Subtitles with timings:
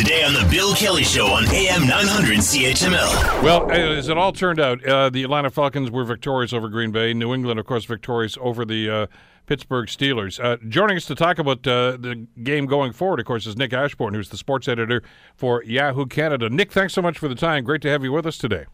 [0.00, 3.42] Today on the Bill Kelly Show on AM 900 CHML.
[3.42, 7.12] Well, as it all turned out, uh, the Atlanta Falcons were victorious over Green Bay.
[7.12, 9.06] New England, of course, victorious over the uh,
[9.44, 10.42] Pittsburgh Steelers.
[10.42, 13.74] Uh, joining us to talk about uh, the game going forward, of course, is Nick
[13.74, 15.02] Ashbourne, who's the sports editor
[15.34, 16.48] for Yahoo Canada.
[16.48, 17.62] Nick, thanks so much for the time.
[17.62, 18.64] Great to have you with us today.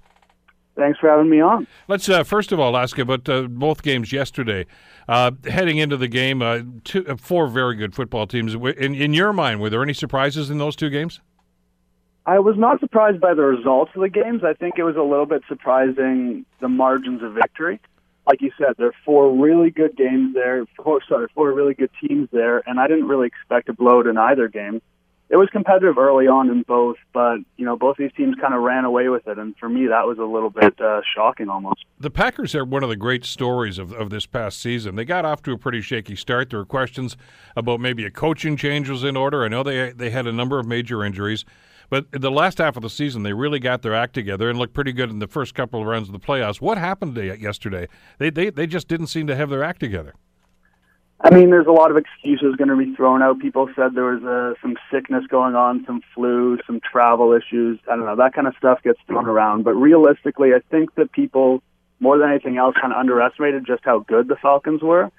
[0.77, 1.67] Thanks for having me on.
[1.89, 4.67] Let's uh, first of all ask you about uh, both games yesterday.
[5.09, 8.55] Uh, heading into the game, uh, two, uh, four very good football teams.
[8.55, 11.21] In, in your mind, were there any surprises in those two games?
[12.27, 14.43] I was not surprised by the results of the games.
[14.45, 17.81] I think it was a little bit surprising the margins of victory.
[18.27, 20.67] Like you said, there are four really good games there.
[20.83, 24.19] Four, sorry, four really good teams there, and I didn't really expect a blowout in
[24.19, 24.83] either game
[25.29, 28.63] it was competitive early on in both, but you know both these teams kind of
[28.63, 31.85] ran away with it, and for me that was a little bit uh, shocking almost.
[31.99, 34.95] The Packers are one of the great stories of, of this past season.
[34.95, 36.51] They got off to a pretty shaky start.
[36.51, 37.17] There were questions
[37.57, 39.45] about maybe a coaching change was in order.
[39.45, 41.45] I know they they had a number of major injuries,
[41.91, 44.75] but the last half of the season they really got their act together and looked
[44.75, 46.61] pretty good in the first couple of rounds of the playoffs.
[46.61, 47.89] What happened yesterday?
[48.19, 50.15] They they they just didn't seem to have their act together.
[51.19, 53.39] I mean, there's a lot of excuses going to be thrown out.
[53.39, 57.81] People said there was uh, some sickness going on, some flu, some travel issues.
[57.91, 58.17] I don't know.
[58.17, 59.65] That kind of stuff gets thrown around.
[59.65, 61.63] But realistically, I think that people,
[62.01, 65.11] more than anything else, kind of underestimated just how good the Falcons were.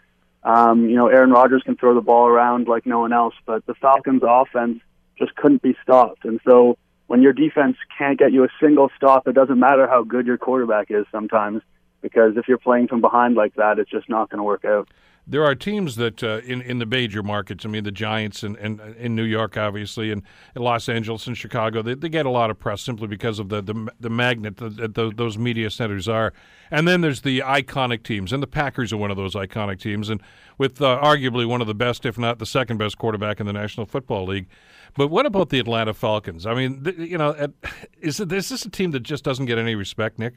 [0.44, 3.66] Um, you know, Aaron Rodgers can throw the ball around like no one else, but
[3.66, 4.80] the Falcons' offense
[5.18, 6.26] just couldn't be stopped.
[6.26, 10.04] And so when your defense can't get you a single stop, it doesn't matter how
[10.04, 11.64] good your quarterback is sometimes,
[12.02, 14.88] because if you're playing from behind like that, it's just not going to work out
[15.30, 17.66] there are teams that uh, in in the major markets.
[17.66, 20.24] I mean, the Giants and in, in, in, New York, obviously, and
[20.56, 21.82] Los Angeles and Chicago.
[21.82, 25.14] They, they get a lot of press simply because of the the, the magnet that
[25.18, 26.34] those media centers are.
[26.72, 30.10] And then there's the iconic teams, and the Packers are one of those iconic teams,
[30.10, 30.22] and
[30.58, 33.54] with uh, arguably one of the best, if not the second best, quarterback in the
[33.54, 34.48] National Football League.
[34.96, 36.46] But what about the Atlanta Falcons?
[36.46, 37.52] I mean, th- you know,
[38.00, 40.36] is, it, is this a team that just doesn't get any respect, Nick?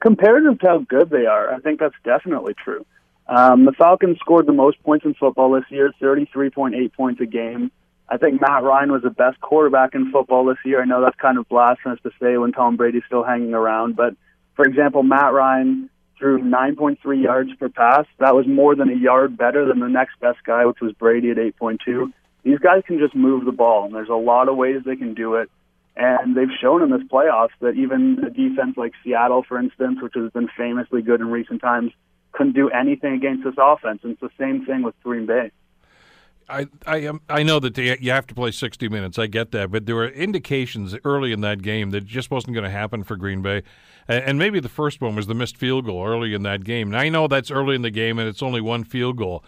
[0.00, 2.86] Compared to how good they are, I think that's definitely true.
[3.28, 7.70] Um, the Falcons scored the most points in football this year, 33.8 points a game.
[8.08, 10.80] I think Matt Ryan was the best quarterback in football this year.
[10.80, 14.14] I know that's kind of blasphemous to say when Tom Brady's still hanging around, but
[14.56, 18.06] for example, Matt Ryan threw 9.3 yards per pass.
[18.18, 21.30] That was more than a yard better than the next best guy, which was Brady
[21.30, 22.12] at 8.2.
[22.44, 25.12] These guys can just move the ball, and there's a lot of ways they can
[25.12, 25.50] do it.
[25.96, 30.14] And they've shown in this playoffs that even a defense like Seattle, for instance, which
[30.14, 31.92] has been famously good in recent times,
[32.32, 34.00] couldn't do anything against this offense.
[34.02, 35.50] And it's the same thing with Green Bay.
[36.48, 39.18] I I um, I know that they, you have to play 60 minutes.
[39.18, 42.64] I get that, but there were indications early in that game that just wasn't going
[42.64, 43.62] to happen for Green Bay,
[44.06, 46.88] and maybe the first one was the missed field goal early in that game.
[46.88, 49.44] And I know that's early in the game, and it's only one field goal,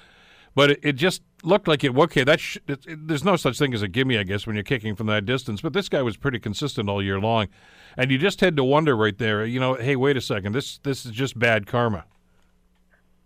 [0.54, 1.96] but it, it just looked like it.
[1.96, 4.54] Okay, that sh- it, it, there's no such thing as a gimme, I guess, when
[4.54, 5.62] you're kicking from that distance.
[5.62, 7.48] But this guy was pretty consistent all year long,
[7.96, 9.46] and you just had to wonder right there.
[9.46, 12.04] You know, hey, wait a second, this this is just bad karma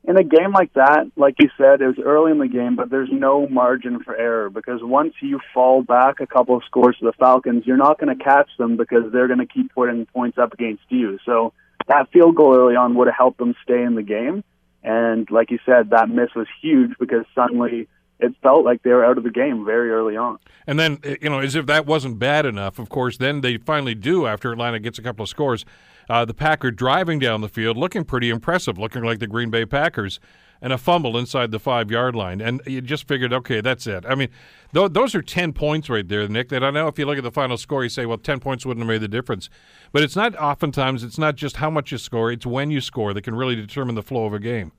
[0.06, 2.90] in a game like that, like you said, it was early in the game, but
[2.90, 7.06] there's no margin for error because once you fall back a couple of scores to
[7.06, 10.36] the Falcons, you're not going to catch them because they're going to keep putting points
[10.36, 11.18] up against you.
[11.24, 11.54] So
[11.88, 14.44] that field goal early on would have helped them stay in the game.
[14.82, 17.88] And like you said, that miss was huge because suddenly
[18.20, 20.38] it felt like they were out of the game very early on.
[20.66, 23.56] And then, eh, you know, as if that wasn't bad enough, of course, then they
[23.56, 25.64] finally do after Atlanta gets a couple of scores
[26.08, 29.64] uh, the Packer driving down the field, looking pretty impressive, looking like the Green Bay
[29.64, 30.20] Packers,
[30.60, 32.40] and a fumble inside the five yard line.
[32.40, 34.04] And you just figured, okay, that's it.
[34.06, 34.28] I mean,
[34.72, 36.48] th- those are 10 points right there, Nick.
[36.48, 38.64] That I know if you look at the final score, you say, well, 10 points
[38.64, 39.50] wouldn't have made the difference.
[39.92, 43.12] But it's not oftentimes, it's not just how much you score, it's when you score
[43.12, 44.72] that can really determine the flow of a game.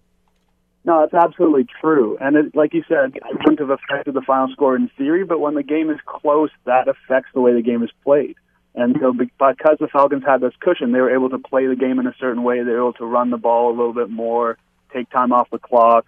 [0.85, 2.15] No, that's absolutely true.
[2.21, 5.39] And it, like you said, it wouldn't have affected the final score in theory, but
[5.39, 8.35] when the game is close, that affects the way the game is played.
[8.75, 11.97] And so because the Falcons had this cushion, they were able to play the game
[11.99, 12.57] in a certain way.
[12.57, 14.57] They were able to run the ball a little bit more,
[14.93, 16.05] take time off the clock.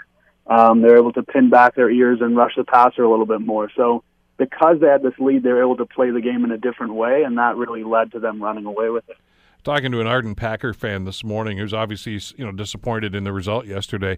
[0.47, 3.25] Um, they were able to pin back their ears and rush the passer a little
[3.25, 3.72] bit more.
[3.75, 4.03] So
[4.38, 6.94] because they had this lead, they were able to play the game in a different
[6.94, 9.18] way, and that really led to them running away with it.
[9.63, 13.33] Talking to an ardent Packer fan this morning who's obviously you know disappointed in the
[13.33, 14.18] result yesterday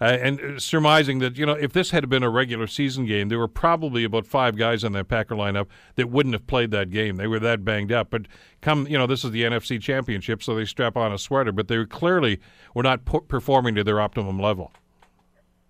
[0.00, 3.38] uh, and surmising that you know if this had been a regular season game, there
[3.38, 5.66] were probably about five guys on that Packer lineup
[5.96, 7.16] that wouldn't have played that game.
[7.16, 8.10] They were that banged up.
[8.10, 8.26] But
[8.60, 11.52] come, you know, this is the NFC Championship, so they strap on a sweater.
[11.52, 12.40] But they clearly
[12.74, 14.72] were not po- performing to their optimum level.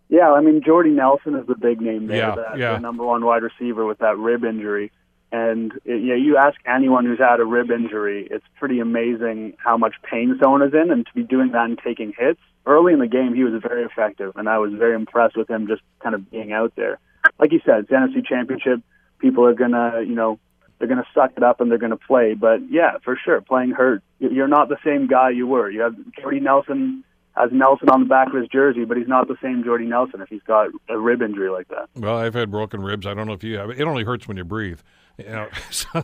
[0.08, 2.72] Yeah, I mean Jordy Nelson is the big name there, yeah, the, yeah.
[2.74, 4.92] the number one wide receiver with that rib injury.
[5.32, 9.54] And it, you know, you ask anyone who's had a rib injury, it's pretty amazing
[9.56, 12.40] how much pain someone is in, and to be doing that and taking hits.
[12.66, 15.66] Early in the game, he was very effective, and I was very impressed with him
[15.66, 16.98] just kind of being out there.
[17.40, 18.82] Like you said, it's NFC Championship.
[19.18, 20.38] people are gonna, you know,
[20.78, 22.34] they're gonna suck it up and they're gonna play.
[22.34, 25.70] But yeah, for sure, playing hurt, you're not the same guy you were.
[25.70, 27.04] You have Jordy Nelson
[27.36, 30.20] has Nelson on the back of his jersey, but he's not the same Jordy Nelson
[30.20, 31.88] if he's got a rib injury like that.
[31.96, 33.06] Well, I've had broken ribs.
[33.06, 33.70] I don't know if you have.
[33.70, 34.80] It only hurts when you breathe.
[35.18, 36.02] You know, so,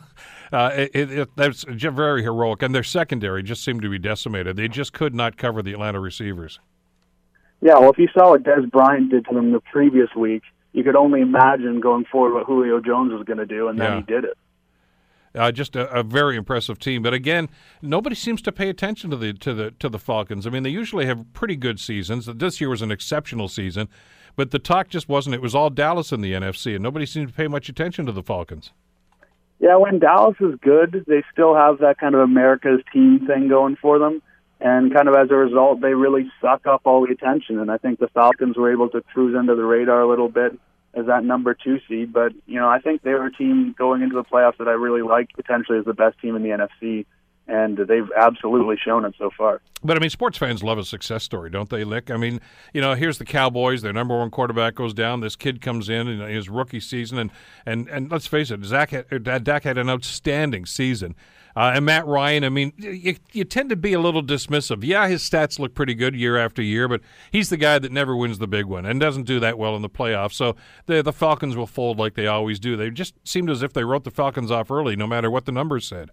[0.53, 2.63] uh, it, it, that's very heroic.
[2.63, 4.57] And their secondary just seemed to be decimated.
[4.57, 6.61] They just could not cover the Atlanta receivers.
[7.61, 10.43] Yeah, well, if you saw what Dez Bryant did to them the previous week,
[10.73, 13.91] you could only imagine going forward what Julio Jones was going to do, and then
[13.91, 13.97] Yeah.
[13.97, 14.39] he did it.
[15.39, 17.49] Uh, just a, a very impressive team, but again,
[17.81, 20.47] nobody seems to pay attention to the to the to the Falcons.
[20.47, 22.27] I mean, they usually have pretty good seasons.
[22.27, 23.89] This year was an exceptional season,
[24.37, 25.35] but the talk just wasn't.
[25.35, 28.13] It was all Dallas in the NFC, and nobody seemed to pay much attention to
[28.13, 28.73] the Falcons.
[29.61, 33.77] Yeah, when Dallas is good, they still have that kind of America's team thing going
[33.77, 34.23] for them.
[34.61, 37.61] And kind of as a result, they really suck up all the attention.
[37.61, 40.59] And I think the Falcons were able to cruise under the radar a little bit
[40.99, 42.13] as that number two seed.
[42.13, 44.73] But, you know, I think they were a team going into the playoffs that I
[44.73, 47.07] really liked potentially as the best team in the NFC.
[47.47, 49.63] And they've absolutely shown it so far.
[49.83, 52.11] But I mean, sports fans love a success story, don't they, Nick?
[52.11, 52.43] I mean,
[52.75, 53.81] you know, here's the Cowboys.
[53.81, 55.21] Their number one quarterback goes down.
[55.21, 57.31] This kid comes in in his rookie season, and
[57.65, 61.15] and, and let's face it, Zach had, uh, Dak had an outstanding season.
[61.59, 64.85] Uh, and Matt Ryan, I mean, you, you tend to be a little dismissive.
[64.85, 67.01] Yeah, his stats look pretty good year after year, but
[67.33, 69.83] he's the guy that never wins the big one and doesn't do that well in
[69.83, 70.35] the playoffs.
[70.35, 70.55] So
[70.87, 72.77] the the Falcons will fold like they always do.
[72.77, 75.51] They just seemed as if they wrote the Falcons off early, no matter what the
[75.51, 76.13] numbers said.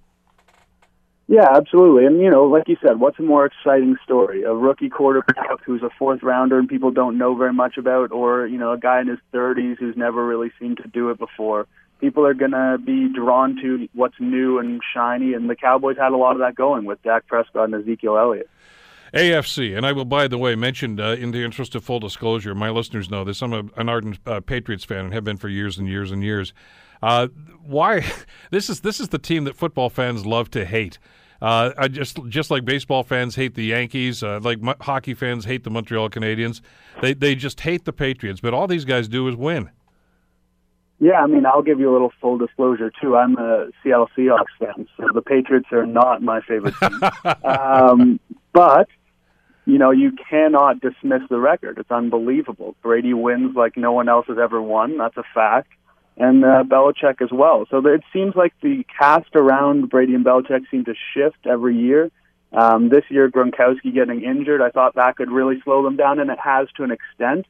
[1.27, 2.07] Yeah, absolutely.
[2.07, 4.41] And, you know, like you said, what's a more exciting story?
[4.43, 8.47] A rookie quarterback who's a fourth rounder and people don't know very much about, or,
[8.47, 11.67] you know, a guy in his 30s who's never really seemed to do it before?
[12.05, 16.11] People are going to be drawn to what's new and shiny, and the Cowboys had
[16.11, 18.47] a lot of that going with Dak Prescott and Ezekiel Elliott.
[19.11, 22.53] AFC, and I will, by the way, mention uh, in the interest of full disclosure,
[22.53, 23.41] my listeners know this.
[23.41, 26.21] I'm a, an ardent uh, Patriots fan and have been for years and years and
[26.23, 26.53] years.
[27.01, 27.29] Uh,
[27.63, 28.05] why?
[28.51, 30.99] This is this is the team that football fans love to hate.
[31.41, 35.63] Uh, I just just like baseball fans hate the Yankees, uh, like hockey fans hate
[35.63, 36.61] the Montreal Canadiens.
[37.01, 39.71] They they just hate the Patriots, but all these guys do is win.
[40.99, 43.17] Yeah, I mean, I'll give you a little full disclosure too.
[43.17, 47.01] I'm a Seattle Seahawks fan, so the Patriots are not my favorite team.
[47.43, 48.19] um,
[48.53, 48.87] but
[49.65, 51.79] you know, you cannot dismiss the record.
[51.79, 52.75] It's unbelievable.
[52.81, 54.97] Brady wins like no one else has ever won.
[54.97, 55.69] That's a fact.
[56.17, 57.65] And uh, Belichick as well.
[57.69, 62.09] So it seems like the cast around Brady and Belichick seem to shift every year.
[62.53, 66.29] Um, this year, Gronkowski getting injured, I thought that could really slow them down, and
[66.29, 67.45] it has to an extent.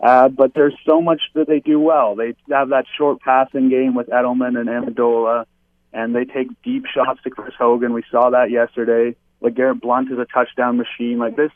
[0.00, 2.14] Uh, but there's so much that they do well.
[2.14, 5.46] They have that short passing game with Edelman and Amendola,
[5.92, 7.92] and they take deep shots to Chris Hogan.
[7.92, 9.16] We saw that yesterday.
[9.40, 11.18] Like Garrett Blount is a touchdown machine.
[11.18, 11.50] Like this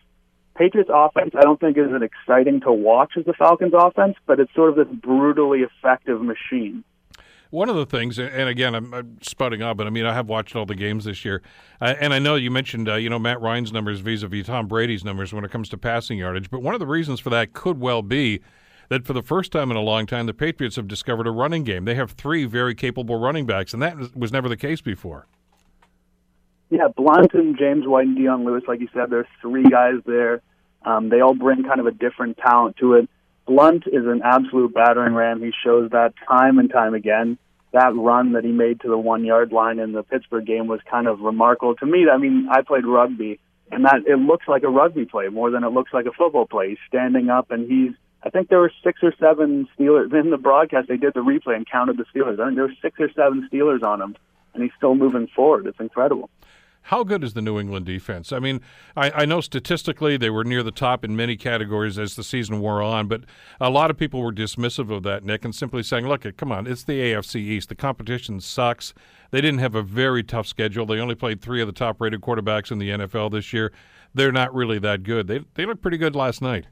[0.57, 4.41] Patriots offense, I don't think is as exciting to watch as the Falcons offense, but
[4.41, 6.85] it's sort of this brutally effective machine.
[7.51, 10.29] One of the things, and again, I'm, I'm spouting out, but I mean, I have
[10.29, 11.43] watched all the games this year,
[11.81, 15.05] uh, and I know you mentioned, uh, you know, Matt Ryan's numbers vis-a-vis Tom Brady's
[15.05, 16.49] numbers when it comes to passing yardage.
[16.49, 18.41] But one of the reasons for that could well be
[18.89, 21.65] that for the first time in a long time, the Patriots have discovered a running
[21.65, 21.87] game.
[21.87, 25.27] They have three very capable running backs, and that was never the case before.
[26.71, 30.41] Yeah, Blount and James White and Dion Lewis, like you said, there's three guys there.
[30.85, 33.09] Um, they all bring kind of a different talent to it.
[33.47, 35.43] Blount is an absolute battering ram.
[35.43, 37.39] He shows that time and time again.
[37.73, 40.81] That run that he made to the one yard line in the Pittsburgh game was
[40.91, 42.07] kind of remarkable to me.
[42.13, 43.39] I mean, I played rugby,
[43.71, 46.47] and that it looks like a rugby play more than it looks like a football
[46.47, 46.71] play.
[46.71, 47.93] He's standing up, and he's.
[48.23, 50.89] I think there were six or seven Steelers in the broadcast.
[50.89, 52.39] They did the replay and counted the Steelers.
[52.39, 54.17] I think there were six or seven Steelers on him,
[54.53, 55.67] and he's still moving forward.
[55.67, 56.29] It's incredible.
[56.83, 58.33] How good is the New England defense?
[58.33, 58.61] I mean,
[58.97, 62.61] I, I, know statistically they were near the top in many categories as the season
[62.61, 63.23] wore on, but
[63.61, 66.67] a lot of people were dismissive of that, Nick, and simply saying, look, come on,
[66.67, 67.69] it's the AFC East.
[67.69, 68.95] The competition sucks.
[69.31, 70.87] They didn't have a very tough schedule.
[70.87, 73.73] They only played three of the top rated quarterbacks in the NFL this year.
[74.15, 75.29] They're not really that good.
[75.29, 76.67] They, they looked pretty good last night.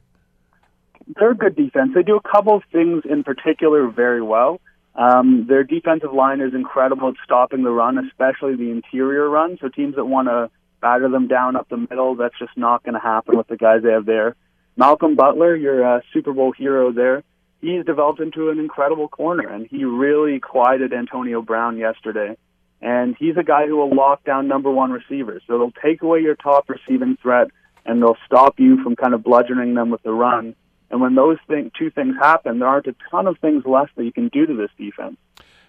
[1.15, 1.91] They're a good defense.
[1.95, 4.59] They do a couple of things in particular very well.
[4.95, 9.57] Um, their defensive line is incredible at stopping the run, especially the interior run.
[9.61, 10.49] So teams that want to
[10.81, 13.83] batter them down up the middle, that's just not going to happen with the guys
[13.83, 14.35] they have there.
[14.75, 17.23] Malcolm Butler, your uh, Super Bowl hero there,
[17.61, 22.37] he's developed into an incredible corner, and he really quieted Antonio Brown yesterday.
[22.81, 25.43] And he's a guy who will lock down number one receivers.
[25.47, 27.47] So they'll take away your top receiving threat,
[27.85, 30.55] and they'll stop you from kind of bludgeoning them with the run.
[30.91, 34.03] And when those thing, two things happen, there aren't a ton of things left that
[34.03, 35.17] you can do to this defense.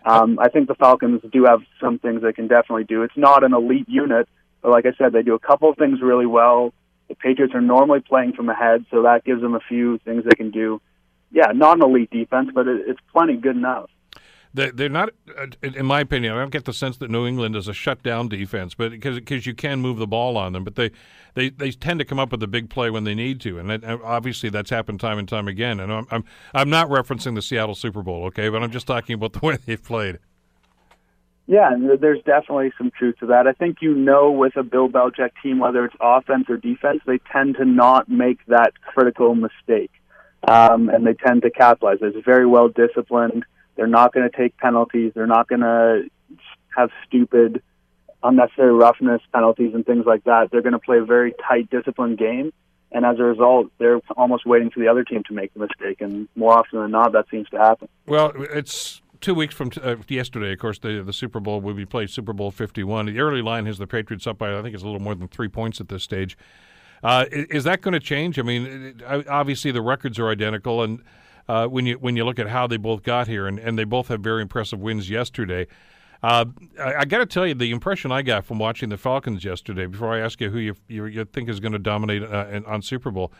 [0.05, 3.03] Um, I think the Falcons do have some things they can definitely do.
[3.03, 4.29] It's not an elite unit,
[4.63, 6.73] but like I said, they do a couple of things really well.
[7.09, 10.37] The Patriots are normally playing from ahead, so that gives them a few things they
[10.37, 10.81] can do.
[11.31, 13.91] Yeah, not an elite defense, but it, it's plenty good enough.
[14.53, 17.55] They, they're not, uh, in my opinion, I don't get the sense that New England
[17.55, 20.91] is a shutdown defense, but because you can move the ball on them, but they,
[21.35, 23.71] they, they tend to come up with a big play when they need to, and
[23.71, 25.79] that, obviously that's happened time and time again.
[25.79, 29.15] And I'm, I'm I'm not referencing the Seattle Super Bowl, okay, but I'm just talking
[29.15, 30.19] about the way they've played.
[31.47, 33.49] Yeah, there's definitely some truth to that.
[33.49, 37.19] I think you know with a Bill Belichick team, whether it's offense or defense, they
[37.33, 39.91] tend to not make that critical mistake,
[40.47, 41.99] um, and they tend to capitalize.
[42.03, 43.45] It's very well disciplined.
[43.81, 45.13] They're not going to take penalties.
[45.15, 46.03] They're not going to
[46.77, 47.63] have stupid,
[48.23, 50.51] unnecessary roughness penalties and things like that.
[50.53, 52.53] They're going to play a very tight, disciplined game,
[52.93, 56.03] and as a result, they're almost waiting for the other team to make the mistake.
[56.03, 57.89] And more often than not, that seems to happen.
[58.07, 61.73] Well, it's two weeks from t- uh, yesterday, of course, the the Super Bowl will
[61.73, 63.07] be played Super Bowl 51.
[63.07, 65.29] The early line has the Patriots up by I think it's a little more than
[65.29, 66.37] three points at this stage.
[67.03, 68.39] Uh, is that going to change?
[68.39, 71.03] I mean, obviously the records are identical, and
[71.49, 73.85] uh, when you when you look at how they both got here, and, and they
[73.85, 75.67] both have very impressive wins yesterday.
[76.23, 76.45] Uh,
[76.79, 79.87] I, I got to tell you, the impression I got from watching the Falcons yesterday,
[79.87, 82.83] before I ask you who you you, you think is going to dominate uh, on
[82.83, 83.33] Super Bowl,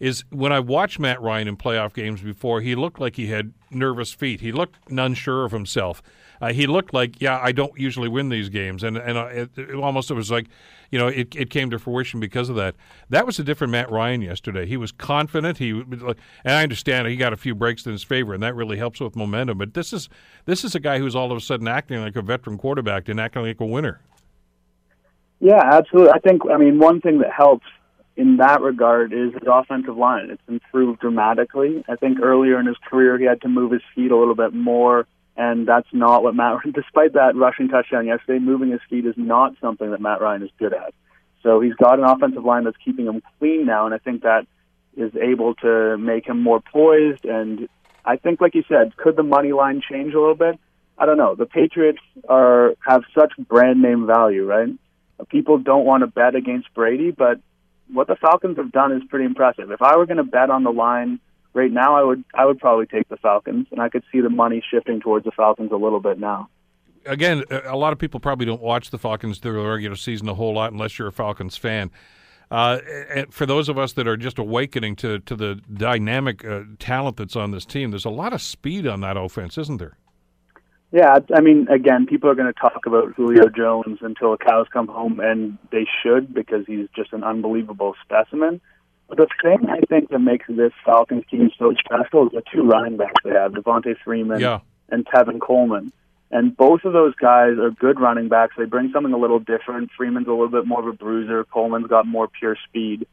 [0.00, 3.52] is when I watched Matt Ryan in playoff games before, he looked like he had
[3.70, 4.40] nervous feet.
[4.40, 6.02] He looked unsure of himself.
[6.40, 9.50] Uh, he looked like, yeah, I don't usually win these games, and and uh, it,
[9.58, 10.46] it almost it was like,
[10.90, 12.76] you know, it, it came to fruition because of that.
[13.10, 14.64] That was a different Matt Ryan yesterday.
[14.64, 15.58] He was confident.
[15.58, 16.16] He and
[16.46, 19.16] I understand he got a few breaks in his favor, and that really helps with
[19.16, 19.58] momentum.
[19.58, 20.08] But this is
[20.46, 23.20] this is a guy who's all of a sudden acting like a veteran quarterback and
[23.20, 24.00] acting like a winner.
[25.40, 26.12] Yeah, absolutely.
[26.12, 27.66] I think I mean one thing that helps
[28.20, 30.28] in that regard is his offensive line.
[30.30, 31.82] It's improved dramatically.
[31.88, 34.52] I think earlier in his career he had to move his feet a little bit
[34.52, 35.06] more,
[35.38, 36.58] and that's not what Matt.
[36.74, 40.50] Despite that rushing touchdown yesterday, moving his feet is not something that Matt Ryan is
[40.58, 40.92] good at.
[41.42, 44.46] So he's got an offensive line that's keeping him clean now, and I think that
[44.98, 47.24] is able to make him more poised.
[47.24, 47.70] And
[48.04, 50.60] I think, like you said, could the money line change a little bit?
[50.98, 51.34] I don't know.
[51.36, 54.68] The Patriots are have such brand name value, right?
[55.30, 57.40] People don't want to bet against Brady, but
[57.92, 59.70] what the Falcons have done is pretty impressive.
[59.70, 61.20] If I were going to bet on the line
[61.54, 64.30] right now, I would I would probably take the Falcons, and I could see the
[64.30, 66.48] money shifting towards the Falcons a little bit now.
[67.06, 70.34] Again, a lot of people probably don't watch the Falcons through the regular season a
[70.34, 71.90] whole lot unless you're a Falcons fan.
[72.50, 72.78] Uh,
[73.30, 77.36] for those of us that are just awakening to to the dynamic uh, talent that's
[77.36, 79.96] on this team, there's a lot of speed on that offense, isn't there?
[80.92, 84.66] Yeah, I mean, again, people are going to talk about Julio Jones until the cows
[84.72, 88.60] come home, and they should because he's just an unbelievable specimen.
[89.08, 92.62] But the thing I think that makes this Falcons team so special is the two
[92.62, 94.60] running backs they have, Devonta Freeman yeah.
[94.88, 95.92] and Tevin Coleman.
[96.32, 98.54] And both of those guys are good running backs.
[98.56, 99.90] They bring something a little different.
[99.96, 101.44] Freeman's a little bit more of a bruiser.
[101.44, 103.06] Coleman's got more pure speed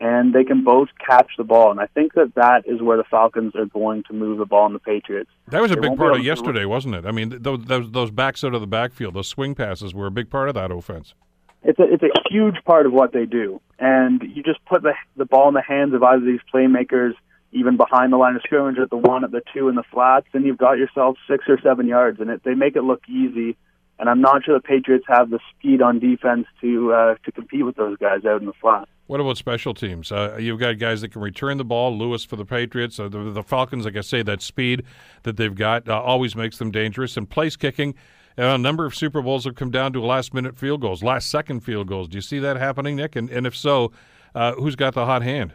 [0.00, 1.70] and they can both catch the ball.
[1.70, 4.66] And I think that that is where the Falcons are going to move the ball
[4.66, 5.30] in the Patriots.
[5.48, 7.06] That was a they big part of yesterday, wasn't it?
[7.06, 10.10] I mean, those, those, those backs out of the backfield, those swing passes were a
[10.10, 11.14] big part of that offense.
[11.62, 13.60] It's a, it's a huge part of what they do.
[13.78, 17.12] And you just put the, the ball in the hands of either of these playmakers,
[17.52, 20.26] even behind the line of scrimmage at the one, at the two, in the flats,
[20.34, 22.20] and you've got yourself six or seven yards.
[22.20, 23.56] And it, they make it look easy
[23.98, 27.64] and I'm not sure the Patriots have the speed on defense to uh, to compete
[27.64, 28.88] with those guys out in the flat.
[29.06, 30.10] What about special teams?
[30.10, 31.96] Uh, you've got guys that can return the ball.
[31.96, 32.98] Lewis for the Patriots.
[32.98, 34.82] Uh, the, the, Falcons, like I say, that speed
[35.24, 37.18] that they've got uh, always makes them dangerous.
[37.18, 37.94] And place kicking,
[38.38, 41.30] uh, a number of Super Bowls have come down to last minute field goals, last
[41.30, 42.08] second field goals.
[42.08, 43.14] Do you see that happening, Nick?
[43.14, 43.92] And, and if so,
[44.34, 45.52] uh, who's got the hot hand?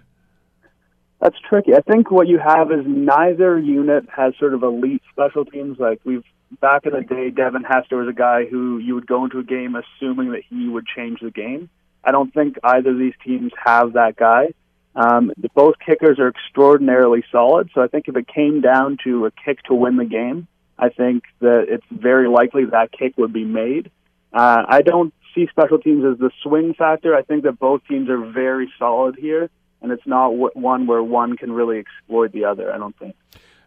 [1.20, 1.74] That's tricky.
[1.74, 5.78] I think what you have is neither unit has sort of elite special teams.
[5.80, 6.24] Like we've
[6.62, 9.44] back in the day, Devin Hester was a guy who you would go into a
[9.44, 11.70] game assuming that he would change the game.
[12.04, 14.54] I don't think either of these teams have that guy.
[14.96, 19.32] Um, both kickers are extraordinarily solid, so I think if it came down to a
[19.32, 23.44] kick to win the game, I think that it's very likely that kick would be
[23.44, 23.92] made.
[24.34, 27.16] Uh, I don't see special teams as the swing factor.
[27.16, 29.50] I think that both teams are very solid here,
[29.82, 32.74] and it's not one where one can really exploit the other.
[32.74, 33.16] I don't think.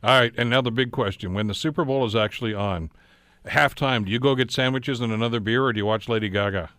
[0.02, 2.90] All right, and now the big question: When the Super Bowl is actually on,
[3.46, 6.70] halftime, do you go get sandwiches and another beer, or do you watch Lady Gaga?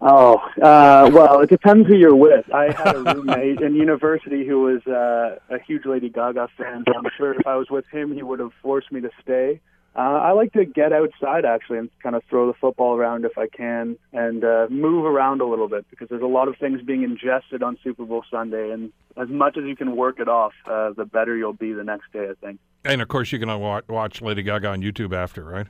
[0.00, 2.44] Oh, uh, well, it depends who you're with.
[2.54, 6.84] I had a roommate in university who was uh, a huge Lady Gaga fan.
[6.86, 9.60] So I'm sure if I was with him, he would have forced me to stay.
[9.96, 13.36] Uh, I like to get outside actually and kind of throw the football around if
[13.36, 16.80] I can and uh, move around a little bit because there's a lot of things
[16.82, 20.52] being ingested on Super Bowl Sunday, and as much as you can work it off,
[20.66, 22.28] uh, the better you'll be the next day.
[22.30, 22.60] I think.
[22.84, 25.66] And of course, you can watch Lady Gaga on YouTube after, right?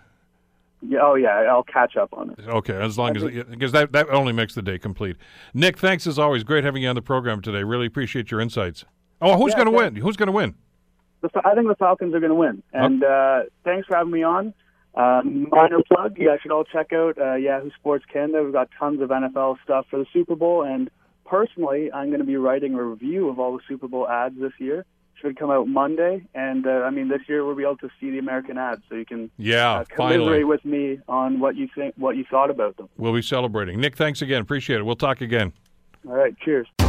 [0.80, 2.46] Yeah, oh yeah, I'll catch up on it.
[2.46, 5.16] Okay, as long as because that that only makes the day complete.
[5.54, 6.44] Nick, thanks as always.
[6.44, 7.64] Great having you on the program today.
[7.64, 8.84] Really appreciate your insights.
[9.20, 9.96] Oh, who's yeah, going to win?
[9.96, 10.54] Who's going to win?
[11.20, 12.62] The, I think the Falcons are going to win.
[12.72, 14.54] And uh, thanks for having me on.
[14.94, 18.42] Uh, minor plug, you guys should all check out uh, Yahoo Sports Canada.
[18.42, 20.64] We've got tons of NFL stuff for the Super Bowl.
[20.64, 20.90] And
[21.24, 24.52] personally, I'm going to be writing a review of all the Super Bowl ads this
[24.58, 24.84] year.
[25.20, 28.08] Should come out Monday, and uh, I mean this year we'll be able to see
[28.12, 31.94] the American ads, so you can Yeah, uh, commiserate with me on what you think,
[31.96, 32.88] what you thought about them.
[32.96, 33.80] We'll be celebrating.
[33.80, 34.40] Nick, thanks again.
[34.40, 34.84] Appreciate it.
[34.84, 35.52] We'll talk again.
[36.06, 36.68] All right, cheers.